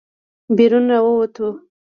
بېرون 0.55 0.85
راووتو. 0.91 1.47